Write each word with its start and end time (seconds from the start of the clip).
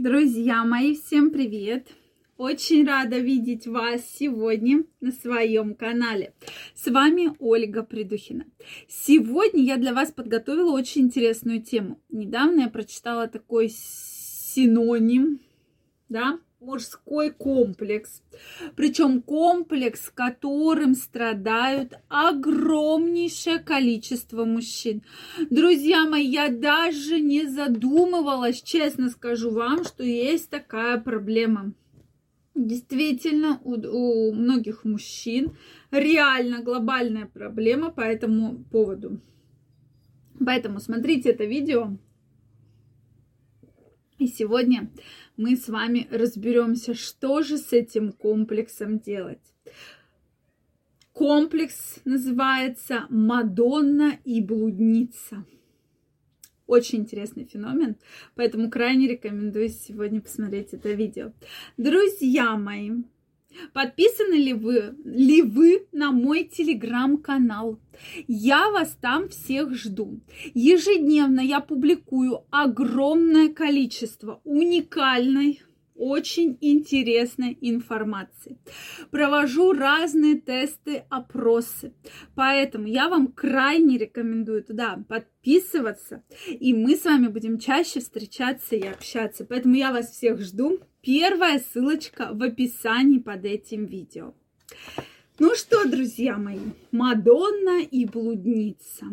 Друзья 0.00 0.62
мои, 0.62 0.94
всем 0.94 1.32
привет! 1.32 1.88
Очень 2.36 2.86
рада 2.86 3.18
видеть 3.18 3.66
вас 3.66 4.00
сегодня 4.08 4.84
на 5.00 5.10
своем 5.10 5.74
канале. 5.74 6.34
С 6.76 6.88
вами 6.88 7.32
Ольга 7.40 7.82
Придухина. 7.82 8.44
Сегодня 8.86 9.60
я 9.64 9.76
для 9.76 9.92
вас 9.92 10.12
подготовила 10.12 10.70
очень 10.70 11.06
интересную 11.06 11.60
тему. 11.64 12.00
Недавно 12.10 12.60
я 12.60 12.68
прочитала 12.68 13.26
такой 13.26 13.70
синоним, 13.70 15.40
да, 16.08 16.38
мужской 16.60 17.30
комплекс. 17.30 18.22
Причем 18.74 19.22
комплекс, 19.22 20.10
которым 20.12 20.94
страдают 20.94 21.94
огромнейшее 22.08 23.58
количество 23.58 24.44
мужчин. 24.44 25.02
Друзья 25.50 26.06
мои, 26.06 26.26
я 26.26 26.48
даже 26.48 27.20
не 27.20 27.46
задумывалась, 27.46 28.62
честно 28.62 29.08
скажу 29.10 29.50
вам, 29.50 29.84
что 29.84 30.02
есть 30.02 30.50
такая 30.50 30.98
проблема. 30.98 31.72
Действительно, 32.54 33.60
у, 33.62 33.74
у 33.74 34.32
многих 34.32 34.84
мужчин 34.84 35.56
реально 35.92 36.60
глобальная 36.60 37.26
проблема 37.26 37.90
по 37.90 38.00
этому 38.00 38.64
поводу. 38.64 39.20
Поэтому 40.44 40.80
смотрите 40.80 41.30
это 41.30 41.44
видео. 41.44 41.96
И 44.18 44.26
сегодня 44.26 44.90
мы 45.36 45.56
с 45.56 45.68
вами 45.68 46.08
разберемся, 46.10 46.92
что 46.92 47.42
же 47.42 47.56
с 47.56 47.72
этим 47.72 48.10
комплексом 48.12 48.98
делать. 48.98 49.42
Комплекс 51.12 52.00
называется 52.04 53.06
Мадонна 53.10 54.18
и 54.24 54.40
блудница. 54.40 55.44
Очень 56.66 57.00
интересный 57.00 57.44
феномен, 57.44 57.96
поэтому 58.34 58.70
крайне 58.70 59.08
рекомендую 59.08 59.68
сегодня 59.68 60.20
посмотреть 60.20 60.74
это 60.74 60.92
видео. 60.92 61.32
Друзья 61.76 62.56
мои, 62.56 62.90
Подписаны 63.72 64.34
ли 64.34 64.52
вы, 64.52 64.94
ли 65.04 65.42
вы 65.42 65.86
на 65.92 66.12
мой 66.12 66.44
телеграм-канал? 66.44 67.80
Я 68.26 68.70
вас 68.70 68.96
там 69.00 69.28
всех 69.28 69.74
жду. 69.74 70.20
Ежедневно 70.54 71.40
я 71.40 71.60
публикую 71.60 72.44
огромное 72.50 73.48
количество 73.48 74.40
уникальной 74.44 75.60
очень 75.98 76.56
интересной 76.60 77.58
информации. 77.60 78.58
Провожу 79.10 79.72
разные 79.72 80.36
тесты, 80.36 81.04
опросы. 81.10 81.92
Поэтому 82.34 82.86
я 82.86 83.08
вам 83.08 83.26
крайне 83.28 83.98
рекомендую 83.98 84.62
туда 84.62 85.04
подписываться. 85.08 86.22
И 86.48 86.72
мы 86.72 86.96
с 86.96 87.04
вами 87.04 87.26
будем 87.26 87.58
чаще 87.58 88.00
встречаться 88.00 88.76
и 88.76 88.86
общаться. 88.86 89.44
Поэтому 89.44 89.74
я 89.74 89.92
вас 89.92 90.10
всех 90.10 90.40
жду. 90.40 90.78
Первая 91.08 91.58
ссылочка 91.58 92.34
в 92.34 92.42
описании 92.42 93.18
под 93.18 93.46
этим 93.46 93.86
видео. 93.86 94.34
Ну 95.38 95.54
что, 95.54 95.88
друзья 95.88 96.36
мои, 96.36 96.58
Мадонна 96.90 97.80
и 97.80 98.04
блудница. 98.04 99.06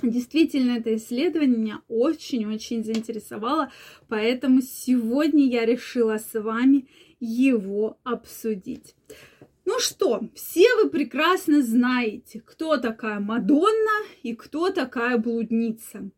Действительно, 0.00 0.76
это 0.76 0.94
исследование 0.94 1.58
меня 1.58 1.80
очень-очень 1.88 2.84
заинтересовало, 2.84 3.72
поэтому 4.06 4.62
сегодня 4.62 5.48
я 5.48 5.66
решила 5.66 6.18
с 6.18 6.40
вами 6.40 6.86
его 7.18 7.98
обсудить. 8.04 8.94
Ну 9.66 9.80
что, 9.80 10.22
все 10.36 10.64
вы 10.76 10.88
прекрасно 10.90 11.60
знаете, 11.60 12.40
кто 12.40 12.76
такая 12.76 13.18
Мадонна 13.18 14.06
и 14.22 14.36
кто 14.36 14.70
такая 14.70 15.18
блудница. 15.18 16.08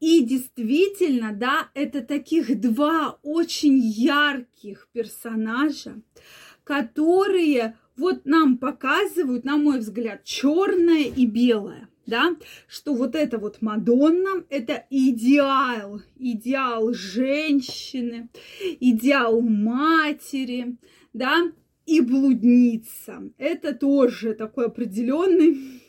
И 0.00 0.22
действительно, 0.24 1.32
да, 1.34 1.68
это 1.74 2.00
таких 2.00 2.58
два 2.58 3.18
очень 3.22 3.78
ярких 3.78 4.88
персонажа, 4.92 6.00
которые 6.64 7.76
вот 7.98 8.24
нам 8.24 8.56
показывают, 8.56 9.44
на 9.44 9.58
мой 9.58 9.80
взгляд, 9.80 10.24
черное 10.24 11.04
и 11.04 11.26
белое 11.26 11.88
да, 12.06 12.34
что 12.66 12.94
вот 12.94 13.14
это 13.14 13.36
вот 13.36 13.60
Мадонна, 13.60 14.42
это 14.48 14.86
идеал, 14.88 16.00
идеал 16.16 16.94
женщины, 16.94 18.30
идеал 18.80 19.42
матери, 19.42 20.78
да, 21.12 21.52
и 21.88 22.00
блудница. 22.02 23.22
Это 23.38 23.74
тоже 23.74 24.34
такой 24.34 24.66
определенный 24.66 25.80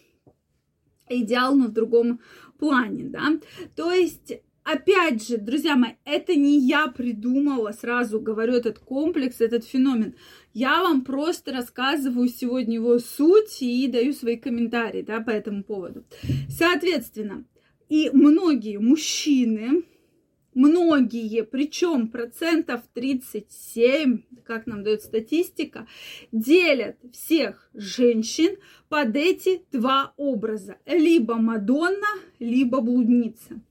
идеал, 1.10 1.56
но 1.56 1.68
в 1.68 1.74
другом 1.74 2.22
плане, 2.58 3.04
да. 3.06 3.38
То 3.76 3.92
есть 3.92 4.34
опять 4.64 5.28
же, 5.28 5.38
друзья 5.38 5.76
мои, 5.76 5.94
это 6.06 6.36
не 6.36 6.60
я 6.60 6.88
придумала, 6.88 7.72
сразу 7.72 8.22
говорю, 8.22 8.54
этот 8.54 8.80
комплекс, 8.80 9.42
этот 9.42 9.66
феномен. 9.66 10.16
Я 10.54 10.82
вам 10.84 11.04
просто 11.04 11.52
рассказываю 11.52 12.30
сегодня 12.30 12.76
его 12.76 13.00
суть 13.00 13.62
и 13.62 13.88
даю 13.88 14.14
свои 14.14 14.38
комментарии 14.38 15.02
да, 15.02 15.20
по 15.20 15.32
этому 15.32 15.64
поводу. 15.64 16.06
Соответственно, 16.50 17.46
и 17.90 18.10
многие 18.14 18.78
мужчины, 18.78 19.84
многие, 20.54 21.44
причем 21.44 22.08
процентов 22.08 22.82
37, 22.94 24.22
как 24.46 24.68
нам 24.68 24.84
дает 24.84 25.02
статистика, 25.02 25.88
делят 26.32 26.98
всех 27.14 27.70
женщин 27.74 28.58
под 28.90 29.16
эти 29.16 29.62
два 29.72 30.14
образа. 30.18 30.78
Либо 30.86 31.36
Мадонна, 31.36 32.08
либо 32.40 32.82
блудница. 32.82 33.62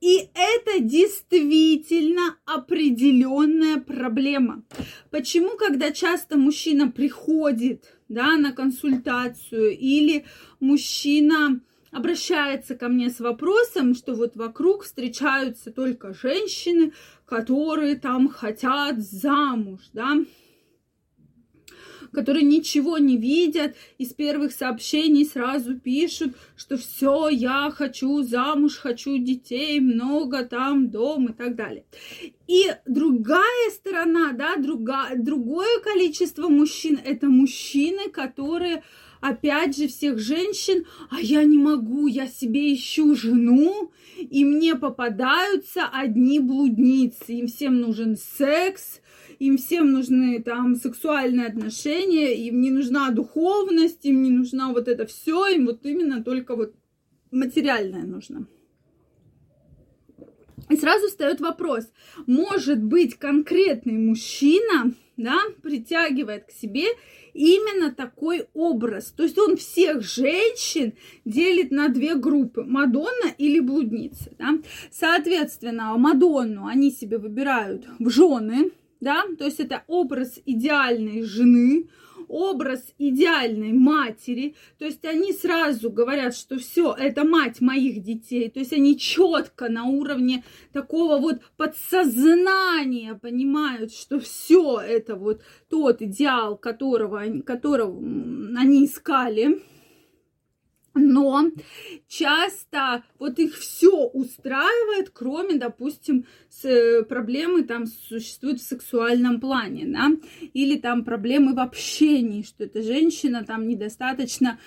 И 0.00 0.28
это 0.34 0.80
действительно 0.80 2.36
определенная 2.44 3.78
проблема. 3.78 4.64
Почему, 5.10 5.56
когда 5.56 5.92
часто 5.92 6.36
мужчина 6.36 6.90
приходит 6.90 7.84
да, 8.08 8.36
на 8.36 8.52
консультацию 8.52 9.76
или 9.76 10.24
мужчина 10.60 11.60
обращается 11.94 12.74
ко 12.74 12.88
мне 12.88 13.08
с 13.08 13.20
вопросом, 13.20 13.94
что 13.94 14.14
вот 14.14 14.36
вокруг 14.36 14.82
встречаются 14.84 15.70
только 15.70 16.12
женщины, 16.12 16.92
которые 17.24 17.96
там 17.96 18.28
хотят 18.28 19.00
замуж, 19.00 19.80
да, 19.92 20.16
которые 22.12 22.44
ничего 22.44 22.98
не 22.98 23.16
видят, 23.16 23.74
из 23.98 24.12
первых 24.12 24.52
сообщений 24.52 25.24
сразу 25.24 25.78
пишут, 25.78 26.34
что 26.56 26.76
все, 26.76 27.28
я 27.28 27.70
хочу 27.74 28.22
замуж, 28.22 28.76
хочу 28.76 29.18
детей, 29.18 29.80
много 29.80 30.44
там, 30.44 30.90
дом 30.90 31.28
и 31.28 31.32
так 31.32 31.56
далее. 31.56 31.84
И 32.46 32.64
другая 32.86 33.70
сторона, 33.70 34.32
да, 34.32 34.56
друга, 34.56 35.10
другое 35.16 35.80
количество 35.80 36.48
мужчин, 36.48 37.00
это 37.04 37.28
мужчины, 37.28 38.10
которые 38.10 38.82
опять 39.20 39.74
же, 39.74 39.88
всех 39.88 40.18
женщин, 40.18 40.84
а 41.10 41.18
я 41.18 41.44
не 41.44 41.56
могу, 41.56 42.06
я 42.08 42.26
себе 42.26 42.74
ищу 42.74 43.14
жену, 43.14 43.90
и 44.18 44.44
мне 44.44 44.74
попадаются 44.74 45.88
одни 45.90 46.40
блудницы, 46.40 47.32
им 47.32 47.46
всем 47.46 47.80
нужен 47.80 48.18
секс, 48.18 49.00
им 49.38 49.56
всем 49.56 49.92
нужны 49.92 50.42
там 50.42 50.76
сексуальные 50.76 51.46
отношения, 51.46 52.34
им 52.34 52.60
не 52.60 52.70
нужна 52.70 53.10
духовность, 53.10 54.04
им 54.04 54.22
не 54.22 54.30
нужна 54.30 54.72
вот 54.72 54.88
это 54.88 55.06
все, 55.06 55.48
им 55.48 55.66
вот 55.66 55.84
именно 55.84 56.22
только 56.22 56.56
вот 56.56 56.74
материальное 57.30 58.04
нужно. 58.04 58.46
И 60.70 60.76
сразу 60.76 61.08
встает 61.08 61.40
вопрос, 61.40 61.84
может 62.26 62.82
быть 62.82 63.16
конкретный 63.16 63.98
мужчина, 63.98 64.94
да, 65.16 65.38
притягивает 65.62 66.46
к 66.46 66.50
себе 66.50 66.86
именно 67.34 67.92
такой 67.92 68.46
образ. 68.54 69.12
То 69.16 69.24
есть 69.24 69.38
он 69.38 69.56
всех 69.56 70.02
женщин 70.02 70.94
делит 71.24 71.70
на 71.70 71.88
две 71.88 72.14
группы, 72.14 72.62
Мадонна 72.62 73.30
или 73.36 73.60
блудница. 73.60 74.30
Да? 74.38 74.58
Соответственно, 74.90 75.96
Мадонну 75.96 76.66
они 76.66 76.90
себе 76.90 77.18
выбирают 77.18 77.86
в 77.98 78.08
жены, 78.08 78.70
да, 79.04 79.24
то 79.38 79.44
есть 79.44 79.60
это 79.60 79.84
образ 79.86 80.40
идеальной 80.44 81.22
жены, 81.22 81.88
образ 82.26 82.82
идеальной 82.98 83.72
матери, 83.72 84.56
то 84.78 84.84
есть 84.84 85.04
они 85.04 85.32
сразу 85.32 85.90
говорят, 85.90 86.34
что 86.34 86.58
все, 86.58 86.94
это 86.98 87.24
мать 87.24 87.60
моих 87.60 88.02
детей, 88.02 88.50
то 88.50 88.58
есть 88.60 88.72
они 88.72 88.98
четко 88.98 89.68
на 89.68 89.84
уровне 89.84 90.42
такого 90.72 91.18
вот 91.18 91.42
подсознания 91.56 93.14
понимают, 93.14 93.92
что 93.92 94.18
все 94.18 94.80
это 94.80 95.16
вот 95.16 95.42
тот 95.68 96.02
идеал, 96.02 96.56
которого, 96.56 97.22
которого 97.42 97.98
они 98.56 98.86
искали, 98.86 99.62
но 100.94 101.50
часто 102.08 103.04
вот 103.18 103.38
их 103.38 103.56
все 103.56 104.06
устраивает, 104.06 105.10
кроме, 105.10 105.56
допустим, 105.56 106.26
с 106.48 106.64
э, 106.64 107.02
проблемы 107.02 107.64
там 107.64 107.86
существуют 107.86 108.60
в 108.60 108.66
сексуальном 108.66 109.40
плане, 109.40 109.86
да, 109.86 110.12
или 110.52 110.78
там 110.78 111.04
проблемы 111.04 111.54
в 111.54 111.58
общении, 111.58 112.42
что 112.42 112.64
эта 112.64 112.82
женщина 112.82 113.44
там 113.44 113.66
недостаточно 113.66 114.58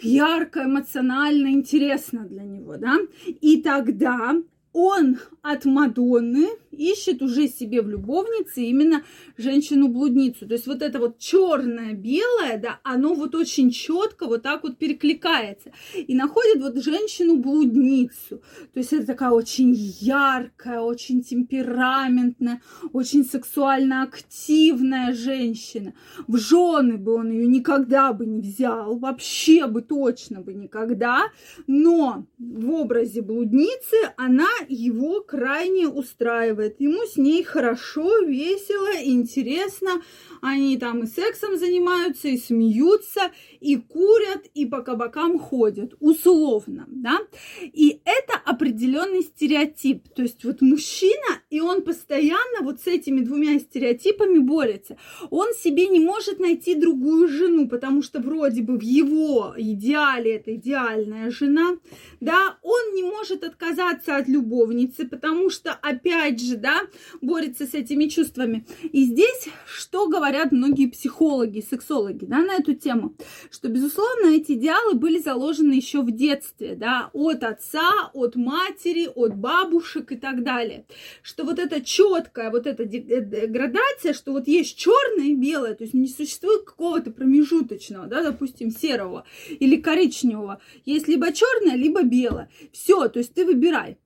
ярко, 0.00 0.64
эмоционально 0.64 1.48
интересна 1.48 2.24
для 2.26 2.42
него, 2.42 2.76
да, 2.76 2.98
и 3.26 3.62
тогда 3.62 4.34
он 4.72 5.18
от 5.42 5.64
Мадонны 5.64 6.48
ищет 6.72 7.22
уже 7.22 7.48
себе 7.48 7.82
в 7.82 7.88
любовнице 7.88 8.62
именно 8.62 9.04
женщину-блудницу. 9.36 10.46
То 10.46 10.54
есть 10.54 10.66
вот 10.66 10.82
это 10.82 10.98
вот 10.98 11.18
черное-белое, 11.18 12.58
да, 12.58 12.80
оно 12.82 13.14
вот 13.14 13.34
очень 13.34 13.70
четко 13.70 14.26
вот 14.26 14.42
так 14.42 14.62
вот 14.64 14.78
перекликается. 14.78 15.72
И 15.94 16.14
находит 16.14 16.62
вот 16.62 16.82
женщину-блудницу. 16.82 18.42
То 18.72 18.80
есть 18.80 18.92
это 18.92 19.06
такая 19.06 19.30
очень 19.30 19.74
яркая, 20.00 20.80
очень 20.80 21.22
темпераментная, 21.22 22.62
очень 22.92 23.24
сексуально 23.24 24.02
активная 24.02 25.12
женщина. 25.12 25.94
В 26.26 26.36
жены 26.36 26.96
бы 26.96 27.14
он 27.14 27.30
ее 27.30 27.46
никогда 27.46 28.12
бы 28.12 28.26
не 28.26 28.40
взял, 28.40 28.96
вообще 28.98 29.66
бы 29.66 29.82
точно 29.82 30.40
бы 30.40 30.54
никогда. 30.54 31.30
Но 31.66 32.26
в 32.38 32.70
образе 32.70 33.22
блудницы 33.22 33.96
она 34.16 34.48
его 34.68 35.20
крайне 35.20 35.88
устраивает. 35.88 36.61
Ему 36.78 37.06
с 37.06 37.16
ней 37.16 37.42
хорошо, 37.42 38.20
весело, 38.20 38.88
интересно. 39.02 40.02
Они 40.40 40.76
там 40.76 41.04
и 41.04 41.06
сексом 41.06 41.56
занимаются, 41.56 42.28
и 42.28 42.36
смеются, 42.36 43.30
и 43.60 43.76
курят, 43.76 44.46
и 44.54 44.66
по 44.66 44.82
кабакам 44.82 45.38
ходят, 45.38 45.94
условно, 46.00 46.86
да. 46.88 47.20
И 47.60 48.00
это 48.04 48.40
определенный 48.44 49.22
стереотип. 49.22 50.08
То 50.14 50.22
есть 50.22 50.44
вот 50.44 50.60
мужчина, 50.62 51.40
и 51.50 51.60
он 51.60 51.82
постоянно 51.82 52.62
вот 52.62 52.80
с 52.80 52.86
этими 52.86 53.20
двумя 53.20 53.58
стереотипами 53.58 54.38
борется. 54.38 54.96
Он 55.30 55.52
себе 55.54 55.86
не 55.86 56.00
может 56.00 56.40
найти 56.40 56.74
другую 56.74 57.28
жену, 57.28 57.68
потому 57.68 58.02
что 58.02 58.20
вроде 58.20 58.62
бы 58.62 58.78
в 58.78 58.82
его 58.82 59.54
идеале 59.56 60.36
это 60.36 60.54
идеальная 60.54 61.30
жена, 61.30 61.76
да, 62.20 62.58
он 62.62 62.94
не 62.94 63.02
может 63.02 63.44
отказаться 63.44 64.16
от 64.16 64.28
любовницы, 64.28 65.06
потому 65.06 65.50
что, 65.50 65.72
опять 65.72 66.40
же, 66.40 66.51
да, 66.56 66.82
борется 67.20 67.66
с 67.66 67.74
этими 67.74 68.06
чувствами. 68.06 68.66
И 68.92 69.04
здесь 69.04 69.48
что 69.66 70.08
говорят 70.08 70.52
многие 70.52 70.86
психологи, 70.86 71.64
сексологи, 71.68 72.24
да, 72.24 72.38
на 72.38 72.54
эту 72.54 72.74
тему, 72.74 73.16
что, 73.50 73.68
безусловно, 73.68 74.34
эти 74.34 74.52
идеалы 74.52 74.94
были 74.94 75.18
заложены 75.18 75.72
еще 75.72 76.02
в 76.02 76.10
детстве, 76.10 76.74
да, 76.74 77.10
от 77.12 77.42
отца, 77.42 78.10
от 78.12 78.36
матери, 78.36 79.08
от 79.14 79.36
бабушек 79.36 80.12
и 80.12 80.16
так 80.16 80.42
далее. 80.42 80.86
Что 81.22 81.44
вот 81.44 81.58
эта 81.58 81.80
четкая 81.80 82.50
вот 82.50 82.66
эта 82.66 82.82
э, 82.84 83.46
градация, 83.46 84.12
что 84.12 84.32
вот 84.32 84.48
есть 84.48 84.76
черное 84.76 85.26
и 85.26 85.34
белое, 85.34 85.74
то 85.74 85.84
есть 85.84 85.94
не 85.94 86.08
существует 86.08 86.64
какого-то 86.64 87.10
промежуточного, 87.10 88.06
да, 88.06 88.22
допустим, 88.22 88.70
серого 88.70 89.24
или 89.48 89.76
коричневого. 89.76 90.60
Есть 90.84 91.08
либо 91.08 91.32
черное, 91.32 91.76
либо 91.76 92.02
белое. 92.02 92.50
Все, 92.72 93.08
то 93.08 93.18
есть 93.18 93.34
ты 93.34 93.44
выбирай. 93.44 93.98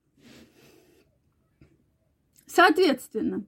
Соответственно, 2.46 3.44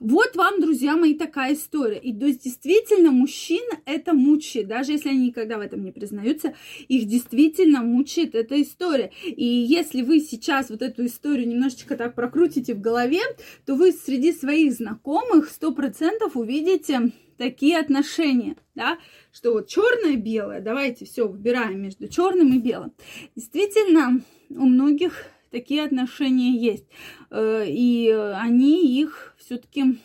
вот 0.00 0.36
вам, 0.36 0.60
друзья 0.60 0.96
мои, 0.96 1.14
такая 1.14 1.54
история. 1.54 1.98
И 1.98 2.12
то 2.12 2.26
есть 2.26 2.44
действительно 2.44 3.10
мужчин 3.10 3.64
это 3.86 4.12
мучает, 4.12 4.68
даже 4.68 4.92
если 4.92 5.08
они 5.08 5.28
никогда 5.28 5.56
в 5.56 5.62
этом 5.62 5.82
не 5.82 5.92
признаются, 5.92 6.54
их 6.88 7.06
действительно 7.06 7.82
мучает 7.82 8.34
эта 8.34 8.60
история. 8.60 9.12
И 9.24 9.44
если 9.44 10.02
вы 10.02 10.20
сейчас 10.20 10.68
вот 10.68 10.82
эту 10.82 11.06
историю 11.06 11.48
немножечко 11.48 11.96
так 11.96 12.14
прокрутите 12.14 12.74
в 12.74 12.82
голове, 12.82 13.20
то 13.64 13.76
вы 13.76 13.92
среди 13.92 14.34
своих 14.34 14.74
знакомых 14.74 15.48
сто 15.48 15.72
процентов 15.72 16.36
увидите 16.36 17.12
такие 17.38 17.78
отношения, 17.78 18.56
да, 18.74 18.98
что 19.32 19.52
вот 19.52 19.68
черное 19.68 20.16
белое, 20.16 20.60
давайте 20.60 21.06
все 21.06 21.26
выбираем 21.26 21.80
между 21.80 22.08
черным 22.08 22.52
и 22.52 22.58
белым. 22.58 22.92
Действительно, 23.34 24.20
у 24.50 24.66
многих 24.66 25.24
такие 25.54 25.84
отношения 25.84 26.50
есть. 26.50 26.84
Э, 27.30 27.64
и 27.66 28.10
они 28.10 29.00
их 29.00 29.34
все-таки 29.38 29.98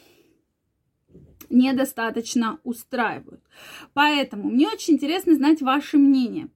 недостаточно 1.49 2.59
устраивают. 2.63 3.41
Поэтому 3.93 4.49
мне 4.49 4.67
очень 4.67 4.93
интересно 4.93 5.33
знать 5.33 5.61
ваше 5.61 5.97
мнение. 5.97 6.49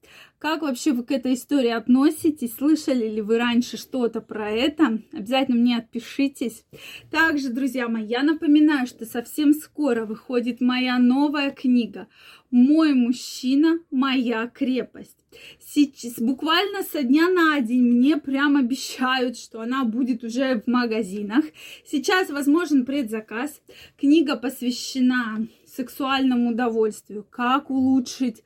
Как 0.44 0.62
вообще 0.62 0.92
вы 0.92 1.06
к 1.06 1.12
этой 1.12 1.36
истории 1.36 1.70
относитесь? 1.70 2.56
Слышали 2.58 3.08
ли 3.08 3.22
вы 3.22 3.38
раньше 3.38 3.78
что-то 3.78 4.20
про 4.20 4.52
это? 4.52 5.00
Обязательно 5.14 5.56
мне 5.56 5.78
отпишитесь. 5.78 6.66
Также, 7.10 7.48
друзья 7.48 7.88
мои, 7.88 8.06
я 8.06 8.24
напоминаю, 8.24 8.86
что 8.86 9.06
совсем 9.06 9.54
скоро 9.54 10.06
выходит 10.06 10.60
моя 10.60 11.00
новая 11.00 11.52
книга 11.52 12.10
«Мой 12.52 12.94
мужчина, 12.94 13.80
моя 13.90 14.48
крепость». 14.48 15.16
Сейчас, 15.66 16.20
буквально 16.20 16.84
со 16.84 17.04
дня 17.04 17.30
на 17.30 17.62
день 17.62 17.84
мне 17.84 18.18
прям 18.18 18.58
обещают, 18.58 19.38
что 19.38 19.62
она 19.62 19.86
будет 19.86 20.26
уже 20.26 20.60
в 20.60 20.68
магазинах. 20.68 21.46
Сейчас 21.86 22.30
возможен 22.30 22.86
предзаказ. 22.86 23.62
Книга 23.98 24.36
посвящена 24.36 25.48
сексуальному 25.66 26.50
удовольствию, 26.50 27.26
как 27.30 27.70
улучшить 27.70 28.44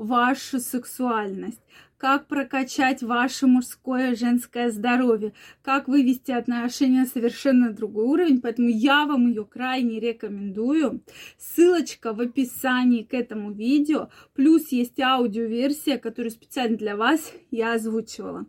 вашу 0.00 0.60
сексуальность, 0.60 1.60
как 1.98 2.26
прокачать 2.26 3.02
ваше 3.02 3.46
мужское 3.46 4.12
и 4.12 4.16
женское 4.16 4.70
здоровье, 4.70 5.34
как 5.62 5.88
вывести 5.88 6.30
отношения 6.30 7.00
на 7.00 7.06
совершенно 7.06 7.70
другой 7.70 8.06
уровень. 8.06 8.40
Поэтому 8.40 8.70
я 8.70 9.04
вам 9.04 9.28
ее 9.28 9.44
крайне 9.44 10.00
рекомендую. 10.00 11.02
Ссылочка 11.36 12.14
в 12.14 12.20
описании 12.20 13.02
к 13.02 13.12
этому 13.12 13.52
видео. 13.52 14.08
Плюс 14.32 14.72
есть 14.72 14.98
аудиоверсия, 14.98 15.98
которую 15.98 16.30
специально 16.30 16.78
для 16.78 16.96
вас 16.96 17.34
я 17.50 17.74
озвучивала. 17.74 18.46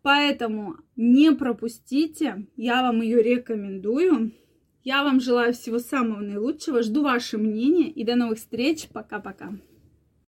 Поэтому 0.00 0.76
не 0.96 1.32
пропустите, 1.32 2.46
я 2.56 2.80
вам 2.80 3.02
ее 3.02 3.22
рекомендую. 3.22 4.32
Я 4.82 5.04
вам 5.04 5.20
желаю 5.20 5.52
всего 5.52 5.78
самого 5.78 6.20
наилучшего, 6.20 6.82
жду 6.82 7.02
ваше 7.02 7.36
мнение 7.36 7.90
и 7.90 8.04
до 8.04 8.16
новых 8.16 8.38
встреч. 8.38 8.88
Пока-пока. 8.90 9.52